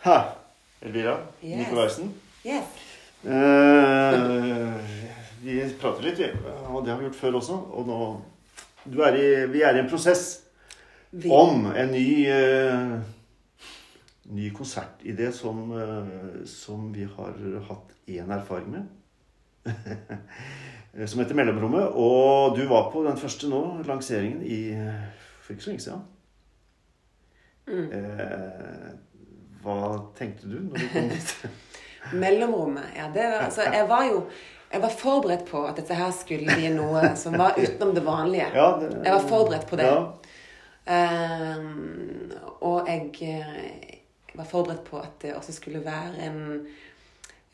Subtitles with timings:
[0.00, 0.18] Hæ.
[0.82, 1.58] Elvira Yes.
[1.58, 2.14] Nikolaisen.
[2.46, 2.64] Yes.
[3.24, 4.74] Eh,
[5.42, 6.28] vi prater litt, vi.
[6.72, 7.56] Og det har vi gjort før også.
[7.76, 7.98] Og nå
[8.84, 10.40] du er i, Vi er i en prosess
[11.12, 12.94] Vi, om en ny eh,
[14.24, 17.36] Ny konsertidé som, eh, som vi har
[17.68, 18.88] hatt én erfaring med.
[21.10, 21.92] som heter Mellomrommet.
[21.92, 24.72] Og du var på den første nå, lanseringen, i
[25.42, 26.02] for ikke så lenge siden.
[27.66, 27.92] Mm.
[27.92, 29.09] Eh,
[29.64, 29.76] hva
[30.18, 31.34] tenkte du når du kom dit?
[32.16, 32.94] Mellomrommet.
[32.96, 34.24] Ja, det var, altså, jeg var jo
[34.70, 38.46] jeg var forberedt på at dette her skulle bli noe som var utenom det vanlige.
[38.54, 39.88] Ja, det, Jeg var forberedt på det.
[39.90, 40.04] Ja.
[40.94, 43.96] Ehm, og jeg, eh,
[44.34, 46.66] var forberedt på at det også skulle være en,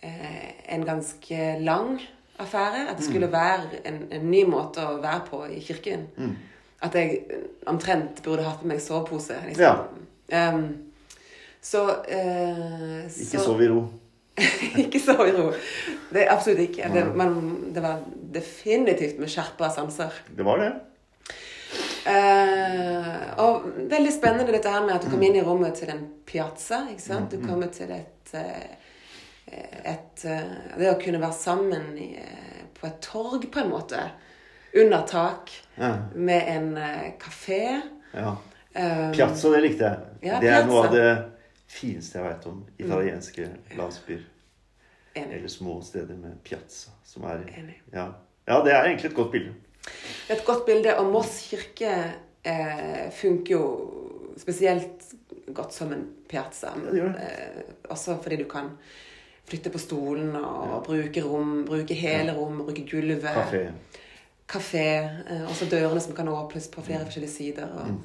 [0.02, 2.01] eh, en ganske lang
[2.38, 2.91] affære.
[2.91, 6.07] At det skulle være en, en ny måte å være på i kirken.
[6.16, 6.37] Mm.
[6.82, 7.24] At jeg
[7.66, 9.41] omtrent burde hatt med meg sovepose.
[9.46, 9.65] Liksom.
[9.65, 9.74] Ja.
[10.29, 10.93] Ehm,
[11.66, 13.80] så, eh, Ikke sov i ro.
[14.85, 15.49] ikke sov i ro.
[16.15, 16.90] Det absolutt ikke.
[16.95, 17.32] Det, men
[17.74, 18.04] det var
[18.37, 20.15] definitivt med skjerpa sanser.
[20.30, 20.71] Det var det.
[22.07, 26.07] Eh, og veldig spennende dette her med at du kom inn i rommet til en
[26.29, 26.85] piazza.
[26.93, 27.35] ikke sant?
[27.35, 28.77] Du kommer til et, eh,
[29.83, 34.09] et eh, Det å kunne være sammen i, eh, på et torg, på en måte.
[34.77, 35.51] Under tak.
[35.74, 35.96] Ja.
[36.15, 36.77] Med en
[37.18, 37.80] kafé.
[38.15, 38.37] ja.
[38.77, 39.99] Piazza, det likte jeg.
[40.29, 41.35] Ja, det er noe av det
[41.66, 44.24] fineste jeg veit om italienske landsbyer.
[45.16, 45.38] Enig.
[45.38, 46.90] Eller små steder med piazza.
[47.04, 47.45] Som er
[47.92, 48.06] ja.
[48.48, 49.54] ja, det er egentlig et godt bilde.
[50.30, 50.92] Et godt bilde.
[50.98, 51.92] Og Moss kirke
[52.44, 53.62] eh, funker jo
[54.37, 55.06] spesielt
[55.54, 56.74] godt som en piazza.
[56.76, 57.30] Ja, det det.
[57.30, 58.70] Eh, også fordi du kan
[59.46, 63.24] flytte på stolen og bruke rom, bruke hele rom, bruke gulvet.
[63.40, 63.64] Kafé.
[64.48, 64.87] Kafé.
[65.31, 66.87] Eh, også dørene som kan åpnes på Mm.
[66.87, 67.66] flere forskjellige sider.
[67.72, 68.00] Og,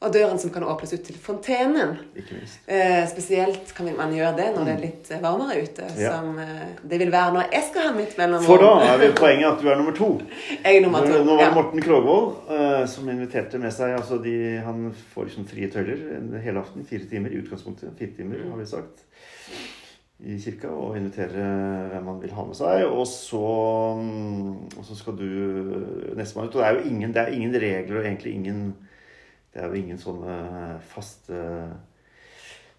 [0.00, 1.90] og døren som kan åpnes ut til fontenen.
[2.16, 2.38] Ikke.
[2.72, 5.98] Eh, spesielt kan man gjøre det når det er litt eh, varmere ute, Mm.
[6.00, 6.12] Ja.
[6.16, 8.46] som eh, det vil være når jeg skal ha mitt mellomrom.
[8.48, 10.08] For da er vi poenget at du er nummer to.
[10.64, 11.12] Jeg er nummer to.
[11.20, 11.54] Nå var det ja.
[11.58, 14.34] Morten Krogvold eh, som inviterte med seg altså de,
[14.64, 16.86] Han får liksom frie tøyler hele aften.
[16.88, 17.92] Fire timer i utgangspunktet.
[18.00, 19.04] Fire timer, har vi sagt.
[20.24, 20.68] I kirka.
[20.72, 21.44] Og invitere
[21.92, 22.86] hvem man vil ha med seg.
[22.88, 23.44] Og så,
[24.00, 25.28] mm, og så skal du
[26.16, 26.56] nestemann ut.
[26.56, 28.62] Og det er jo ingen, det er ingen regler og egentlig ingen
[29.50, 30.34] Det er jo ingen sånne
[30.92, 31.38] faste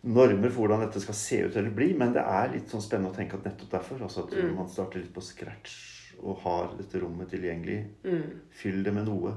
[0.01, 1.91] normer for hvordan dette skal se ut eller bli.
[1.99, 4.05] Men det er litt sånn spennende å tenke at nettopp derfor.
[4.07, 5.75] Altså at man starter litt på scratch
[6.21, 7.79] og har dette rommet tilgjengelig.
[8.05, 8.39] Mm.
[8.53, 9.35] Fyll det med noe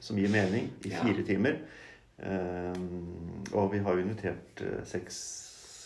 [0.00, 1.02] som gir mening i Ja.
[1.04, 1.58] fire timer.
[2.22, 5.16] Um, og vi har jo invitert eh, seks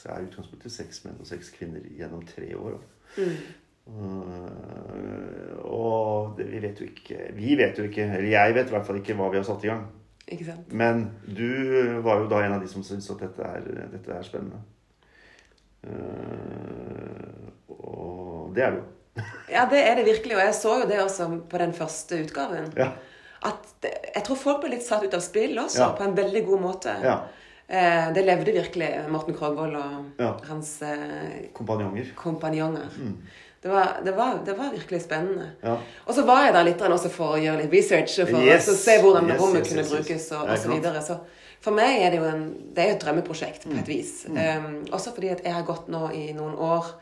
[0.07, 2.77] er i utgangspunktet seks menn og seks kvinner gjennom tre år.
[3.17, 3.37] Mm.
[3.87, 8.75] Eh, og det, vi vet jo ikke Vi vet jo ikke, eller jeg vet i
[8.75, 9.85] hvert fall ikke hva vi har satt i gang.
[10.29, 10.73] Ikke sant?
[10.73, 13.61] Men du var jo da en av de som syntes at dette er,
[13.93, 14.59] dette er spennende.
[15.87, 18.87] Uh, og det er det jo.
[19.55, 20.37] Ja, det er det virkelig.
[20.37, 22.73] Og jeg så jo det også på den første utgaven.
[22.77, 22.91] Ja.
[23.47, 25.91] At det, jeg tror folk ble litt satt ut av spill også, Ja.
[25.97, 26.97] på en veldig god måte.
[27.05, 27.19] ja.
[27.69, 30.37] Eh, det levde virkelig Morten Krogvold og Ja.
[30.47, 32.13] hans eh, Kompanjonger.
[32.15, 32.85] kompanjonger.
[32.97, 33.17] Mm.
[33.67, 35.49] Det, var, det, var, det var virkelig spennende.
[35.65, 35.73] Ja.
[36.07, 38.69] Og så var jeg der litt for å gjøre litt research og for Yes.
[38.71, 41.03] å se hvordan Yes, rommet yes, kunne brukes og, og så videre.
[41.03, 41.17] Så
[41.67, 42.45] for meg er det jo en,
[42.77, 43.73] det er et drømmeprosjekt Mm.
[43.73, 44.13] på et vis.
[44.31, 46.93] Um, også fordi at jeg har gått nå i noen år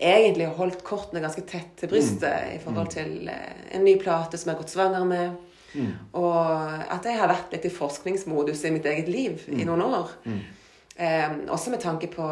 [0.00, 2.54] egentlig holdt kortene ganske tett til brystet Mm.
[2.56, 5.30] i forhold til eh, en ny plate som jeg har gått svanger med.
[5.74, 5.92] Mm.
[6.12, 9.60] Og at jeg har vært litt i forskningsmodus i mitt eget liv Mm.
[9.60, 10.10] i noen år.
[10.26, 12.28] Um, også med tanke på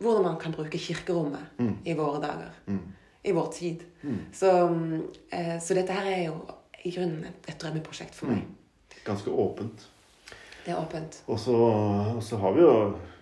[0.00, 1.76] hvordan man kan bruke kirkerommet Mm.
[1.84, 2.50] i våre dager.
[3.24, 3.82] I vår tid.
[4.02, 4.18] Mm.
[4.32, 5.02] Så, mm,
[5.32, 6.34] eh, så dette her er jo
[6.84, 8.44] i grunnen et, et drømmeprosjekt for meg.
[9.04, 9.86] Ganske åpent.
[10.66, 11.22] Det er åpent.
[11.26, 11.54] Og så,
[12.16, 12.76] og så har vi jo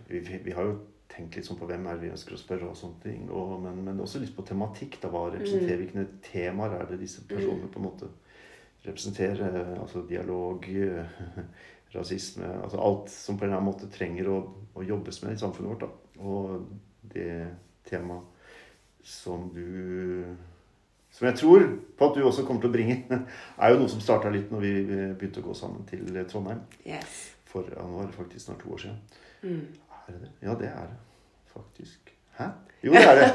[0.09, 0.75] vi, vi vi har jo
[1.15, 3.31] tenkt litt sånn på hvem er det vi ønsker å spørre, og sånne ting.
[3.31, 4.99] Og, men, men også litt på tematikk.
[5.01, 8.09] da, Hva representerer, Hvilke temaer er det disse personene på en måte
[8.85, 9.77] representerer?
[9.81, 10.67] Altså dialog,
[11.95, 14.39] rasisme altså Alt som på en eller annen måte trenger å,
[14.75, 15.85] å jobbes med i samfunnet vårt.
[15.87, 15.89] da.
[16.19, 16.67] Og
[17.15, 17.49] det
[17.85, 18.23] temaet
[19.05, 20.25] som du
[21.15, 21.63] Som jeg tror
[21.99, 22.97] på at du også kommer til å bringe,
[23.63, 24.71] er jo noe som starta litt når vi
[25.15, 26.65] begynte å gå sammen til Trondheim.
[26.87, 27.21] Yes.
[27.47, 28.97] For ja, nå er det faktisk snart to år siden.
[29.45, 29.61] Mm.
[30.09, 30.31] Er det det?
[30.43, 30.97] Ja, det er det.
[31.53, 32.11] Faktisk.
[32.35, 32.49] Hæ?
[32.83, 33.29] Jo, det er det.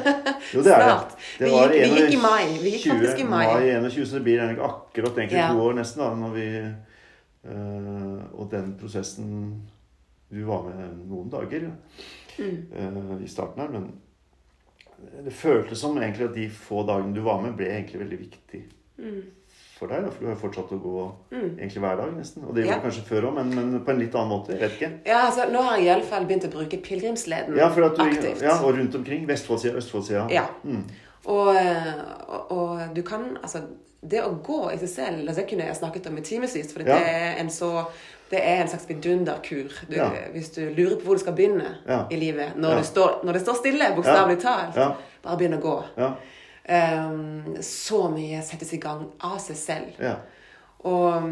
[0.54, 1.16] Jo, det er det.
[1.40, 2.44] Det Vi gikk- vi gikk i mai.
[2.66, 3.46] Vi gikk faktisk i mai.
[3.80, 5.48] 21, så det blir egentlig akkurat egentlig Ja.
[5.54, 6.48] to år nesten, da, når vi
[7.48, 9.62] øh, Og den prosessen
[10.30, 11.72] Du var med noen dager
[12.40, 12.68] Mm.
[12.76, 13.92] øh, i starten her, men
[15.26, 18.64] det føltes som egentlig at de få dagene du var med, ble egentlig veldig viktig
[19.00, 19.22] Mm.
[19.80, 21.58] for deg, da, for du har jo fortsatt å gå Mm.
[21.60, 22.44] egentlig hver dag nesten.
[22.44, 22.82] Og det gjorde Ja.
[22.84, 24.50] kanskje før òg, men, men på en litt annen måte.
[24.52, 24.92] Jeg vet ikke.
[25.06, 28.42] Ja, altså, nå har jeg iallfall begynt å bruke pilegrimsleden Ja, aktivt.
[28.42, 29.26] ja, Og rundt omkring.
[29.28, 30.28] Vestfoldsida, Østfoldsida.
[30.32, 30.48] Ja.
[30.66, 30.84] Mm.
[31.26, 32.19] Og, eh, og
[32.94, 33.62] du kan Altså,
[34.02, 36.80] det å gå i seg selv altså, Det kunne jeg snakket om i timevis, for
[36.82, 36.86] Ja.
[36.98, 37.86] det er en så
[38.32, 39.72] det er en slags vidunderkur.
[39.90, 40.10] Du, Ja.
[40.34, 42.04] Hvis du lurer på hvor du skal begynne Ja.
[42.12, 44.76] i livet når, står, når det står stille, bokstavelig talt,
[45.24, 45.84] bare begynn å gå.
[45.98, 46.14] Ja.
[47.08, 49.88] Um, så mye settes i gang av seg selv.
[50.00, 50.16] ja.
[50.86, 51.24] Og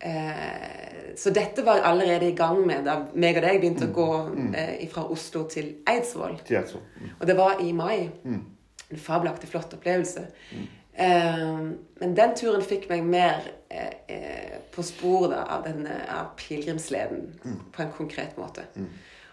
[0.00, 3.92] eh, Så dette var jeg allerede i gang med da meg og deg begynte å
[3.94, 4.54] gå Mm.
[4.54, 6.38] eh, fra Oslo til Eidsvoll.
[6.46, 6.82] Til Eidsvoll.
[7.00, 7.10] Mm.
[7.20, 8.10] Og det var i mai.
[8.24, 8.44] Mm.
[8.90, 10.26] En fabelaktig flott opplevelse.
[10.52, 10.58] Eh,
[10.98, 17.28] men den turen fikk meg mer eh, eh, på sporet av, denne, av pilegrimsleden
[17.74, 18.64] på en konkret måte.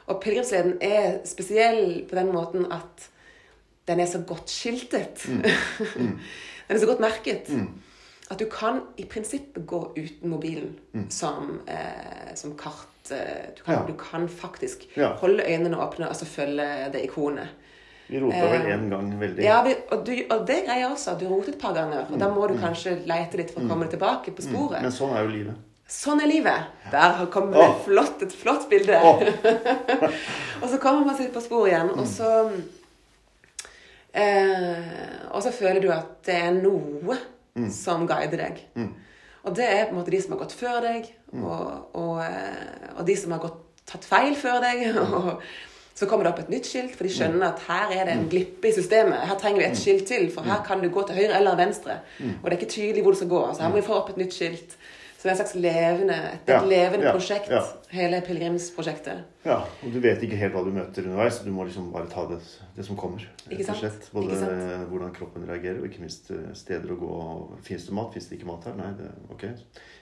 [0.06, 3.08] Og pilegrimsleden er spesiell på den måten at
[3.90, 5.26] den er så godt skiltet.
[5.98, 6.20] den
[6.70, 7.50] er så godt merket.
[8.32, 10.76] At du kan i prinsippet gå uten mobilen
[11.14, 12.90] som, eh, som kart.
[13.12, 13.84] eh, Du kan, Ja.
[13.88, 15.14] du kan faktisk Ja.
[15.22, 17.48] holde øynene åpne og så følge det ikonet.
[18.08, 19.44] Vi rota vel Eh, én gang veldig.
[19.44, 21.16] Ja, vi, og, du, og det greier jeg også.
[21.20, 22.06] Du rotet et par ganger.
[22.12, 24.82] Og da må du kanskje leite litt for å komme tilbake på sporet.
[24.86, 25.64] Men sånn er jo livet.
[25.90, 26.72] Sånn er livet.
[26.94, 27.76] Der har kommet oh.
[27.86, 28.98] flott, et flott bilde.
[29.06, 29.22] Oh.
[30.62, 32.32] og så kommer man seg på sporet igjen, og så
[34.14, 37.20] eh, Og så føler du at det er noe
[37.72, 38.64] som guider deg.
[39.46, 41.06] Og det er på en måte de som har gått før deg,
[41.38, 44.88] og, og, eh, og de som har gått, tatt feil før deg.
[45.06, 45.44] og
[45.96, 48.26] så kommer det opp et nytt skilt, for de skjønner at her er det en
[48.32, 49.22] glippe i systemet.
[49.30, 52.02] Her trenger vi et skilt til, for her kan du gå til høyre eller venstre.
[52.42, 53.42] Og det er ikke tydelig hvor du skal gå.
[53.56, 54.76] Så her må vi få opp et nytt skilt.
[55.16, 57.62] Så det er et slags levende, et Ja, levende ja, prosjekt, ja.
[57.96, 59.24] hele pilegrimsprosjektet.
[59.48, 61.40] Ja, og du vet ikke helt hva du møter underveis.
[61.42, 62.42] Du må liksom bare ta det,
[62.76, 63.24] det som kommer.
[63.50, 63.80] Ikke sant?
[63.80, 64.12] slett.
[64.14, 64.86] Både sant?
[64.92, 67.16] hvordan kroppen reagerer, og ikke minst eh, steder å gå.
[67.66, 68.12] Fins det mat?
[68.14, 68.76] Fins det ikke mat her?
[68.78, 69.48] Nei, det, ok.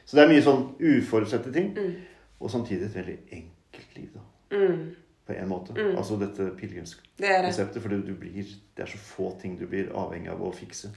[0.04, 1.72] Så det er mye sånn uforutsette ting.
[1.78, 1.96] Mm.
[2.42, 4.26] Og samtidig et veldig enkelt liv, da.
[5.26, 5.74] På en måte.
[5.78, 5.98] Mm.
[5.98, 7.20] Altså dette pilegrimskonseptet.
[7.56, 7.82] Det det.
[7.82, 10.92] For du blir, det er så få ting du blir avhengig av å fikse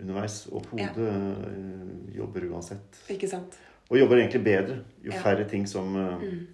[0.00, 0.42] underveis.
[0.52, 3.00] Og hodet eh, jobber uansett.
[3.12, 3.56] Ikke sant?
[3.88, 5.16] Og jobber egentlig bedre jo Ja.
[5.16, 5.22] Mm.
[5.22, 6.46] færre ting som mm.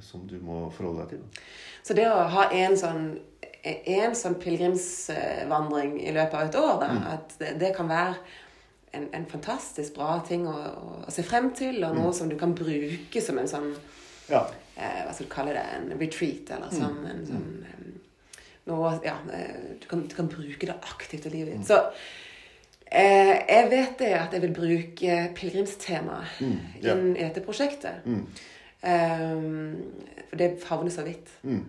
[0.00, 1.42] Som du må forholde deg til.
[1.82, 3.18] Så det å ha en sånn
[3.64, 8.14] en sånn pilegrimsvandring i løpet av et år, da, at det, det kan være
[8.96, 12.54] en, en fantastisk bra ting å, å, se frem til, og noe som du kan
[12.56, 13.68] bruke som en sånn
[14.30, 14.44] Ja.
[14.76, 15.66] eh, Hva skal du kalle det?
[15.76, 17.90] En retreat, eller som en sånn um,
[18.70, 21.66] noe, ja, eh, du, kan, du kan bruke det aktivt i livet ditt.
[21.70, 21.80] Så
[22.86, 26.92] eh, jeg vet det at jeg vil bruke pilegrimstemaet yeah.
[26.92, 28.06] inn i dette prosjektet.
[28.80, 29.90] Um,
[30.30, 31.28] for det favner så vidt.
[31.42, 31.64] Mm.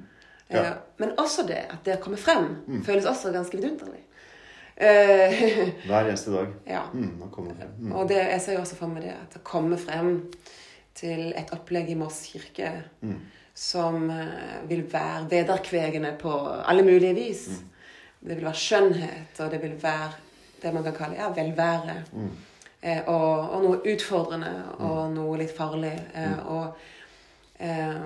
[0.52, 0.64] Ja.
[0.66, 0.72] Eh,
[1.02, 4.04] men også det at det å komme frem føles også ganske vidunderlig.
[4.82, 6.54] Eh, Hver eneste dag.
[6.76, 6.84] ja.
[6.94, 7.22] Mm.
[7.80, 7.92] Mm.
[7.92, 10.16] Og det, jeg ser jo også for meg det at å komme frem
[11.02, 12.72] til et opplegg i Moss kirke
[13.02, 13.18] Mm.
[13.54, 16.32] som eh, vil være vederkvegende på
[16.66, 17.48] alle mulige vis.
[18.22, 20.12] Det vil være skjønnhet, og det vil være
[20.62, 21.96] det man kan kalle ja, velvære.
[22.82, 25.94] Eh, og, og noe utfordrende og noe litt farlig.
[26.16, 26.78] Eh, og
[27.60, 28.06] eh,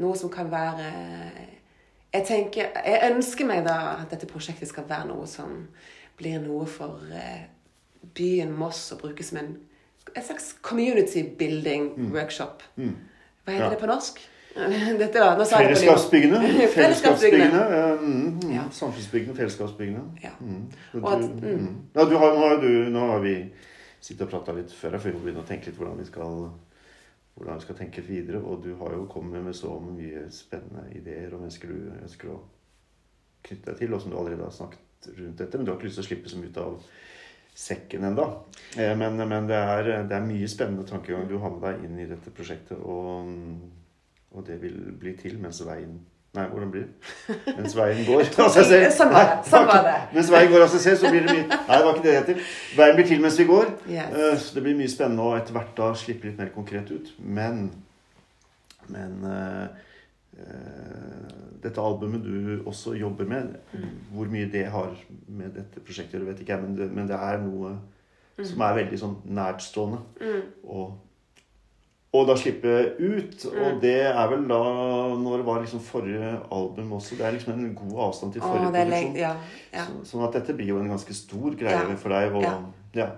[0.00, 0.90] noe som kan være
[2.12, 5.68] jeg tenker, jeg ønsker meg da at dette prosjektet skal være noe som
[6.18, 7.44] blir noe for eh,
[8.16, 9.52] byen Moss å bruke som en,
[10.14, 12.62] en slags community building workshop.
[12.76, 13.70] Hva heter Ja.
[13.70, 14.20] det på norsk?
[14.98, 15.44] Dette da.
[15.44, 16.40] Fellesskapsbyggene.
[16.74, 17.60] Fellesskapsbyggene.
[17.76, 18.64] Eh, mm, Ja.
[18.72, 20.02] Samfunnsbyggene, fellesskapsbyggene.
[20.22, 20.30] Ja.
[20.40, 20.64] Mm.
[20.94, 21.68] Og Og at- mm.
[21.94, 23.34] Ja, du nå, har du, nå har vi
[24.00, 26.04] sittet og prata litt før, her, for vi må begynne å tenke litt hvordan vi
[26.04, 26.50] skal
[27.36, 28.42] hvordan vi skal tenke videre.
[28.42, 32.40] Og du har jo kommet med så mye spennende ideer og mennesker du ønsker å
[33.46, 35.56] knytte deg til, og som du allerede har snakket rundt dette.
[35.56, 36.82] Men du har ikke lyst til å slippe så mye ut av
[37.54, 38.28] sekken ennå.
[38.76, 41.98] Eh, men men det, er, det er mye spennende tankegang du har med deg inn
[42.00, 42.78] i dette prosjektet.
[42.78, 43.28] Og,
[44.32, 47.36] og det vil bli til mens veien Nei, hvordan blir det?
[47.56, 48.84] Mens veien går av seg selv.
[48.94, 49.48] Sånn var det.
[49.50, 49.94] Sånn var det.
[50.14, 52.12] Mens veien går av seg selv, så blir det mye Nei, det var ikke det
[52.12, 52.52] det heter.
[52.78, 53.72] Veien blir til mens vi går.
[53.90, 54.12] Yes.
[54.14, 57.10] Eh, det blir mye spennende å etter hvert da slippe litt mer konkret ut.
[57.18, 57.64] Men
[58.94, 59.89] Men eh,
[61.62, 63.54] dette albumet du også jobber med,
[64.14, 64.94] hvor mye det har
[65.28, 67.74] med dette prosjektet vet ikke jeg, men det, men det er noe
[68.40, 69.98] som er veldig sånn nærtstående.
[70.64, 70.94] Og,
[72.16, 73.44] og da slippe ut.
[73.50, 74.60] Og det er vel da
[75.20, 77.18] Når det var liksom forrige album også.
[77.18, 79.16] Det er liksom en god avstand til forrige er produksjon.
[79.20, 79.34] ja,
[79.74, 79.84] ja.
[79.84, 81.96] Så, sånn at dette blir jo en ganske stor greie Ja.
[82.00, 82.32] for deg.
[82.32, 82.56] Og, Ja.
[82.94, 83.10] ja.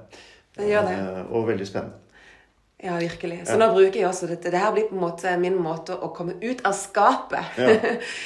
[0.58, 0.98] Det gjør det.
[0.98, 1.96] Eh, og veldig spennende.
[2.82, 3.46] Ja, virkelig.
[3.46, 3.58] Så Ja.
[3.62, 4.50] nå bruker jeg også dette.
[4.50, 7.44] Det her blir på en måte min måte å komme ut av skapet.
[7.58, 7.68] Ja.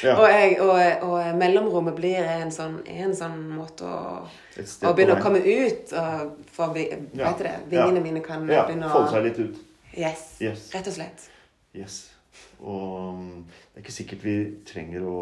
[0.02, 0.14] Ja.
[0.20, 5.22] og, jeg, og, og mellomrommet blir en sånn, en sånn måte å, å begynne å
[5.22, 5.92] komme ut.
[5.92, 7.28] Og få Ja.
[7.32, 7.54] heter det?
[7.70, 9.56] Vingene mine kan Ja, begynne å folde seg litt ut.
[9.96, 10.24] Yes.
[10.40, 10.70] Yes.
[10.74, 11.28] Rett og slett.
[11.74, 11.98] Yes.
[12.60, 13.44] Og mm,
[13.74, 15.18] det er ikke sikkert vi trenger å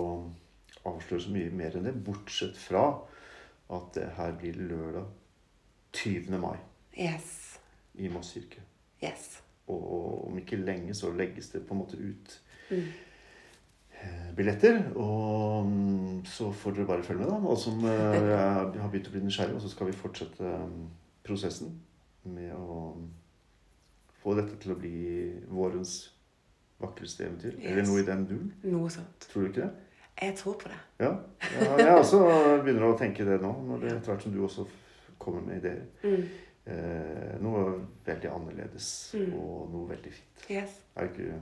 [0.86, 2.84] avsløre så mye mer enn det, bortsett fra
[3.74, 5.06] at det her blir lørdag
[5.92, 6.38] 20.
[6.38, 6.56] mai
[6.96, 7.58] Yes.
[7.98, 8.62] i Moss kirke.
[9.04, 9.28] Yes.
[9.68, 12.86] Og om ikke lenge så legges det på en måte ut Mm.
[14.00, 14.78] eh, billetter.
[14.96, 17.36] Og mm, så får dere bare følge med, da.
[17.52, 20.88] Og som eh, er- har begynt å bli nysgjerrig, Og så skal vi fortsette mm,
[21.24, 21.74] prosessen
[22.24, 22.96] med å
[24.22, 24.96] få dette til å bli
[25.52, 25.96] vårens
[26.80, 27.58] vakreste eventyr.
[27.60, 27.88] Eller Yes.
[27.90, 28.52] noe i den duren.
[28.64, 29.28] Noe sånt.
[29.30, 29.72] Tror du ikke det?
[30.22, 30.80] Jeg tror på det.
[31.04, 31.10] Ja.
[31.60, 32.18] ja jeg også
[32.64, 34.64] begynner å tenke det nå, når det etter hvert som du også
[35.18, 35.84] kommer med ideer.
[36.04, 36.28] Mm.
[36.66, 37.64] Eh, noe
[38.06, 39.34] veldig annerledes Mm.
[39.36, 40.46] og noe veldig fint.
[40.50, 40.78] Yes.
[40.96, 41.40] Er det ikke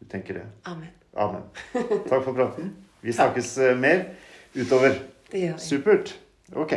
[0.00, 0.42] Du tenker det?
[0.66, 0.88] Amen.
[1.16, 1.42] Amen.
[2.10, 2.72] Takk for praten.
[3.02, 4.04] Vi snakkes eh, mer
[4.56, 4.98] utover.
[5.30, 6.18] Det gjør vi Supert.
[6.52, 6.74] Ok.